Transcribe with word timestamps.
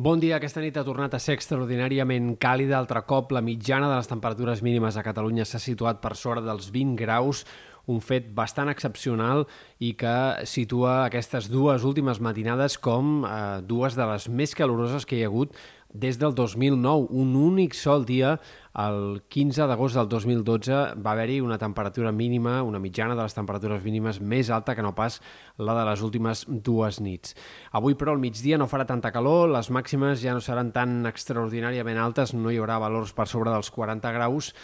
Bon 0.00 0.16
dia. 0.16 0.38
Aquesta 0.38 0.62
nit 0.64 0.78
ha 0.80 0.82
tornat 0.86 1.12
a 1.12 1.18
ser 1.20 1.34
extraordinàriament 1.36 2.30
càlida. 2.40 2.78
Altre 2.78 3.02
cop, 3.04 3.34
la 3.36 3.42
mitjana 3.44 3.90
de 3.90 3.98
les 3.98 4.08
temperatures 4.08 4.62
mínimes 4.64 4.96
a 4.96 5.02
Catalunya 5.04 5.44
s'ha 5.44 5.60
situat 5.60 5.98
per 6.00 6.14
sobre 6.16 6.40
dels 6.40 6.70
20 6.72 6.94
graus, 6.96 7.42
un 7.86 8.00
fet 8.04 8.30
bastant 8.36 8.68
excepcional 8.72 9.46
i 9.78 9.94
que 9.98 10.44
situa 10.44 11.04
aquestes 11.06 11.48
dues 11.50 11.84
últimes 11.88 12.20
matinades 12.20 12.78
com 12.78 13.24
eh, 13.24 13.60
dues 13.62 13.96
de 13.96 14.06
les 14.12 14.28
més 14.28 14.56
caloroses 14.56 15.06
que 15.06 15.18
hi 15.18 15.24
ha 15.24 15.30
hagut 15.32 15.56
des 15.92 16.18
del 16.18 16.34
2009. 16.34 17.08
Un 17.10 17.34
únic 17.36 17.74
sol 17.74 18.04
dia, 18.06 18.38
el 18.78 19.22
15 19.28 19.66
d'agost 19.66 19.98
del 19.98 20.08
2012, 20.08 20.78
va 21.02 21.12
haver-hi 21.12 21.40
una 21.40 21.58
temperatura 21.58 22.12
mínima, 22.12 22.62
una 22.62 22.78
mitjana 22.78 23.16
de 23.16 23.22
les 23.22 23.34
temperatures 23.34 23.82
mínimes 23.84 24.20
més 24.20 24.50
alta 24.50 24.74
que 24.74 24.82
no 24.82 24.94
pas 24.94 25.20
la 25.58 25.74
de 25.74 25.84
les 25.90 26.02
últimes 26.02 26.44
dues 26.48 27.00
nits. 27.00 27.34
Avui, 27.72 27.94
però, 27.94 28.14
al 28.14 28.22
migdia 28.22 28.58
no 28.58 28.70
farà 28.70 28.86
tanta 28.86 29.12
calor, 29.12 29.50
les 29.50 29.70
màximes 29.70 30.22
ja 30.22 30.34
no 30.34 30.40
seran 30.44 30.72
tan 30.72 31.04
extraordinàriament 31.10 31.98
altes, 31.98 32.34
no 32.34 32.50
hi 32.50 32.60
haurà 32.60 32.78
valors 32.78 33.12
per 33.12 33.26
sobre 33.26 33.50
dels 33.50 33.70
40 33.74 34.14
graus, 34.14 34.54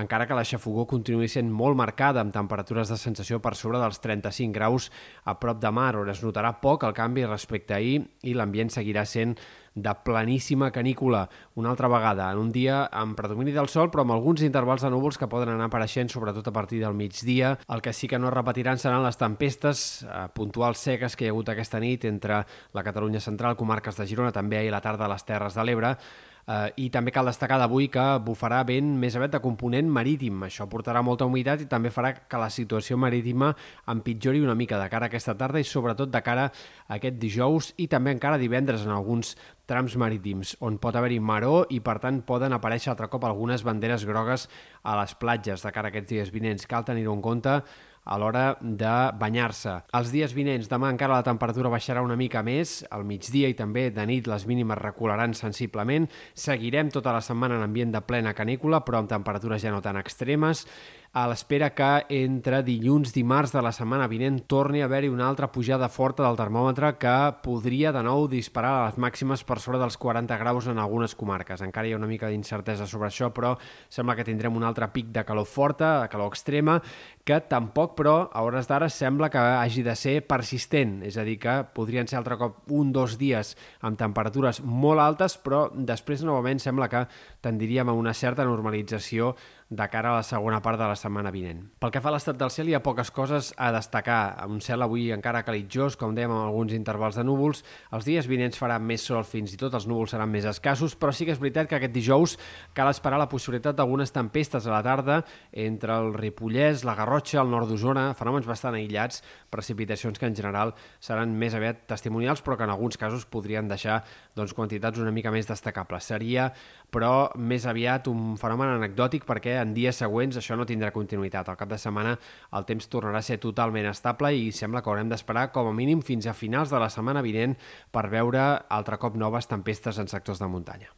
encara 0.00 0.26
que 0.26 0.36
la 0.36 0.44
xafogó 0.44 0.86
continuï 0.90 1.28
sent 1.30 1.50
molt 1.52 1.78
marcada 1.78 2.22
amb 2.22 2.34
temperatures 2.34 2.90
de 2.90 2.98
sensació 3.00 3.40
per 3.40 3.54
sobre 3.58 3.80
dels 3.82 4.00
35 4.02 4.54
graus 4.54 4.90
a 5.24 5.36
prop 5.40 5.60
de 5.62 5.70
mar, 5.70 5.94
on 5.96 6.10
es 6.10 6.22
notarà 6.24 6.54
poc 6.62 6.84
el 6.84 6.96
canvi 6.96 7.26
respecte 7.26 7.74
a 7.74 7.82
ahir 7.82 8.00
i 8.22 8.34
l'ambient 8.34 8.72
seguirà 8.74 9.06
sent 9.06 9.36
de 9.74 9.92
planíssima 10.04 10.70
canícula 10.70 11.28
una 11.54 11.70
altra 11.70 11.88
vegada, 11.88 12.30
en 12.30 12.38
un 12.38 12.52
dia 12.52 12.84
amb 12.86 13.16
predomini 13.18 13.52
del 13.52 13.68
sol, 13.68 13.90
però 13.90 14.04
amb 14.04 14.14
alguns 14.14 14.44
intervals 14.46 14.84
de 14.86 14.90
núvols 14.90 15.18
que 15.18 15.28
poden 15.30 15.50
anar 15.50 15.66
apareixent, 15.66 16.10
sobretot 16.10 16.46
a 16.48 16.54
partir 16.54 16.80
del 16.80 16.94
migdia. 16.94 17.56
El 17.68 17.82
que 17.82 17.92
sí 17.92 18.08
que 18.08 18.18
no 18.18 18.30
es 18.30 18.34
repetiran 18.34 18.78
seran 18.78 19.02
les 19.02 19.18
tempestes 19.18 20.04
eh, 20.04 20.28
puntuals 20.34 20.78
seques 20.78 21.16
que 21.16 21.26
hi 21.26 21.32
ha 21.32 21.34
hagut 21.34 21.50
aquesta 21.50 21.82
nit 21.82 22.06
entre 22.06 22.44
la 22.72 22.86
Catalunya 22.86 23.20
central, 23.20 23.58
comarques 23.58 23.98
de 23.98 24.06
Girona, 24.06 24.32
també 24.32 24.58
ahir 24.58 24.70
a 24.70 24.78
la 24.78 24.84
tarda 24.84 25.08
a 25.08 25.10
les 25.10 25.26
Terres 25.26 25.58
de 25.58 25.66
l'Ebre, 25.66 25.96
Eh, 26.44 26.84
I 26.84 26.88
també 26.92 27.12
cal 27.14 27.28
destacar 27.28 27.56
d'avui 27.60 27.88
que 27.92 28.02
bufarà 28.24 28.60
vent 28.68 28.90
més 29.00 29.16
aviat 29.16 29.36
de 29.36 29.40
component 29.44 29.88
marítim. 29.88 30.42
Això 30.44 30.66
portarà 30.70 31.02
molta 31.02 31.24
humitat 31.28 31.64
i 31.64 31.68
també 31.70 31.92
farà 31.94 32.12
que 32.28 32.40
la 32.40 32.50
situació 32.52 32.98
marítima 33.00 33.54
empitjori 33.88 34.42
una 34.44 34.56
mica 34.58 34.78
de 34.80 34.90
cara 34.92 35.08
a 35.08 35.12
aquesta 35.12 35.36
tarda 35.40 35.62
i 35.62 35.68
sobretot 35.68 36.12
de 36.12 36.22
cara 36.22 36.50
a 36.50 36.98
aquest 36.98 37.16
dijous 37.20 37.72
i 37.80 37.88
també 37.88 38.12
encara 38.12 38.40
divendres 38.40 38.84
en 38.84 38.92
alguns 38.92 39.34
trams 39.64 39.96
marítims, 39.96 40.58
on 40.60 40.76
pot 40.76 40.96
haver-hi 40.96 41.22
maró 41.24 41.64
i, 41.72 41.80
per 41.80 41.96
tant, 42.02 42.20
poden 42.28 42.52
aparèixer 42.52 42.92
altre 42.92 43.08
cop 43.08 43.24
algunes 43.24 43.64
banderes 43.64 44.04
grogues 44.04 44.48
a 44.84 44.98
les 45.00 45.14
platges 45.16 45.64
de 45.64 45.72
cara 45.72 45.88
a 45.88 45.94
aquests 45.94 46.10
dies 46.10 46.32
vinents. 46.34 46.68
Cal 46.68 46.84
tenir-ho 46.84 47.14
en 47.16 47.24
compte 47.24 47.62
a 48.04 48.18
l'hora 48.20 48.44
de 48.60 48.94
banyar-se. 49.20 49.78
Els 49.96 50.12
dies 50.12 50.34
vinents, 50.36 50.68
demà 50.70 50.90
encara 50.92 51.18
la 51.18 51.26
temperatura 51.26 51.72
baixarà 51.72 52.02
una 52.04 52.18
mica 52.20 52.42
més, 52.44 52.82
al 52.94 53.06
migdia 53.08 53.48
i 53.48 53.56
també 53.58 53.88
de 53.94 54.04
nit 54.08 54.28
les 54.30 54.46
mínimes 54.46 54.80
recularan 54.80 55.34
sensiblement. 55.34 56.08
Seguirem 56.34 56.92
tota 56.92 57.14
la 57.16 57.24
setmana 57.24 57.58
en 57.58 57.64
ambient 57.68 57.94
de 57.94 58.04
plena 58.04 58.34
canícula, 58.36 58.84
però 58.84 59.00
amb 59.00 59.10
temperatures 59.10 59.64
ja 59.64 59.72
no 59.72 59.82
tan 59.84 59.96
extremes 60.00 60.66
a 61.14 61.28
l'espera 61.30 61.68
que 61.70 61.88
entre 62.10 62.58
dilluns 62.66 63.12
i 63.12 63.20
dimarts 63.20 63.52
de 63.54 63.60
la 63.62 63.70
setmana 63.70 64.08
vinent 64.10 64.40
torni 64.50 64.80
a 64.82 64.88
haver-hi 64.88 65.12
una 65.12 65.28
altra 65.30 65.46
pujada 65.54 65.86
forta 65.86 66.24
del 66.24 66.34
termòmetre 66.34 66.90
que 66.98 67.14
podria 67.44 67.92
de 67.94 68.02
nou 68.02 68.26
disparar 68.26 68.72
a 68.74 68.88
les 68.88 68.98
màximes 68.98 69.44
per 69.46 69.60
sobre 69.62 69.78
dels 69.78 69.94
40 69.94 70.34
graus 70.40 70.66
en 70.66 70.80
algunes 70.82 71.14
comarques. 71.14 71.62
Encara 71.62 71.86
hi 71.86 71.94
ha 71.94 72.00
una 72.00 72.10
mica 72.10 72.32
d'incertesa 72.32 72.90
sobre 72.90 73.12
això, 73.12 73.30
però 73.30 73.54
sembla 73.86 74.18
que 74.18 74.26
tindrem 74.26 74.58
un 74.58 74.66
altre 74.66 74.90
pic 74.90 75.14
de 75.14 75.22
calor 75.22 75.46
forta, 75.46 76.00
de 76.02 76.10
calor 76.10 76.34
extrema, 76.34 76.80
que 77.22 77.38
tampoc, 77.46 77.94
però, 77.94 78.16
a 78.34 78.42
hores 78.42 78.66
d'ara 78.66 78.90
sembla 78.90 79.30
que 79.30 79.38
hagi 79.38 79.86
de 79.86 79.94
ser 79.94 80.18
persistent, 80.26 80.98
és 81.06 81.14
a 81.16 81.22
dir, 81.22 81.38
que 81.38 81.60
podrien 81.78 82.10
ser 82.10 82.18
altre 82.18 82.36
cop 82.42 82.74
un 82.74 82.90
dos 82.92 83.14
dies 83.22 83.54
amb 83.86 83.96
temperatures 84.02 84.64
molt 84.66 85.00
altes, 85.00 85.38
però 85.38 85.68
després 85.72 86.26
novament 86.26 86.58
sembla 86.58 86.90
que 86.90 87.06
tendiríem 87.40 87.88
a 87.88 87.94
una 87.94 88.18
certa 88.18 88.44
normalització 88.44 89.36
de 89.70 89.88
cara 89.88 90.10
a 90.10 90.18
la 90.18 90.22
segona 90.22 90.60
part 90.62 90.78
de 90.78 90.88
la 90.88 90.96
setmana 91.04 91.32
vinent. 91.34 91.60
Pel 91.80 91.92
que 91.92 92.00
fa 92.02 92.10
a 92.10 92.14
l'estat 92.16 92.38
del 92.40 92.50
cel, 92.52 92.70
hi 92.70 92.76
ha 92.76 92.82
poques 92.84 93.10
coses 93.14 93.52
a 93.60 93.70
destacar. 93.74 94.46
Un 94.50 94.62
cel 94.64 94.82
avui 94.84 95.10
encara 95.14 95.44
calitjós, 95.46 95.98
com 96.00 96.14
dèiem, 96.16 96.32
amb 96.32 96.48
alguns 96.48 96.74
intervals 96.76 97.18
de 97.20 97.24
núvols. 97.26 97.62
Els 97.94 98.08
dies 98.08 98.28
vinents 98.30 98.58
farà 98.60 98.78
més 98.80 99.04
sol, 99.04 99.24
fins 99.28 99.52
i 99.54 99.60
tot 99.60 99.74
els 99.76 99.86
núvols 99.90 100.14
seran 100.14 100.32
més 100.32 100.48
escassos, 100.48 100.96
però 100.96 101.12
sí 101.12 101.28
que 101.28 101.34
és 101.36 101.42
veritat 101.42 101.68
que 101.68 101.78
aquest 101.78 101.94
dijous 101.94 102.36
cal 102.76 102.90
esperar 102.90 103.20
la 103.20 103.28
possibilitat 103.30 103.76
d'algunes 103.76 104.14
tempestes 104.14 104.66
a 104.66 104.72
la 104.72 104.82
tarda 104.86 105.20
entre 105.52 105.94
el 105.94 106.12
Ripollès, 106.16 106.84
la 106.88 106.96
Garrotxa, 106.98 107.42
el 107.42 107.52
nord 107.52 107.68
d'Osona, 107.70 108.08
fenòmens 108.18 108.48
bastant 108.48 108.78
aïllats, 108.78 109.22
precipitacions 109.52 110.18
que 110.18 110.28
en 110.30 110.36
general 110.36 110.74
seran 111.04 111.34
més 111.38 111.54
aviat 111.54 111.84
testimonials, 111.90 112.42
però 112.44 112.56
que 112.56 112.66
en 112.66 112.72
alguns 112.74 112.98
casos 113.00 113.26
podrien 113.28 113.68
deixar 113.68 114.00
doncs, 114.34 114.54
quantitats 114.56 115.02
una 115.02 115.12
mica 115.14 115.32
més 115.34 115.48
destacables. 115.50 116.08
Seria, 116.14 116.48
però, 116.94 117.30
més 117.36 117.66
aviat 117.66 118.08
un 118.10 118.36
fenomen 118.40 118.76
anecdòtic 118.76 119.26
perquè 119.26 119.58
en 119.60 119.74
dies 119.76 119.98
següents 119.98 120.38
això 120.38 120.56
no 120.58 120.66
tindrà 120.68 120.92
continuïtat. 120.94 121.50
Al 121.50 121.60
cap 121.60 121.70
de 121.70 121.80
setmana 121.80 122.16
el 122.54 122.68
temps 122.68 122.88
tornarà 122.88 123.20
a 123.20 123.26
ser 123.26 123.40
totalment 123.42 123.90
estable 123.90 124.32
i 124.38 124.50
sembla 124.54 124.82
que 124.82 124.92
haurem 124.92 125.12
d'esperar 125.12 125.50
com 125.52 125.68
a 125.68 125.76
mínim 125.76 126.02
fins 126.02 126.26
a 126.26 126.38
finals 126.38 126.72
de 126.72 126.80
la 126.80 126.90
setmana 126.90 127.24
vinent 127.26 127.58
per 127.92 128.08
veure 128.08 128.44
altre 128.68 128.98
cop 129.02 129.18
noves 129.20 129.50
tempestes 129.50 129.98
en 129.98 130.08
sectors 130.08 130.40
de 130.40 130.48
muntanya. 130.48 130.94